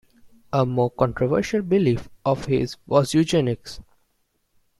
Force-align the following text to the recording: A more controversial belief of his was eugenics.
A 0.51 0.65
more 0.65 0.89
controversial 0.89 1.61
belief 1.61 2.09
of 2.25 2.45
his 2.45 2.75
was 2.87 3.13
eugenics. 3.13 3.79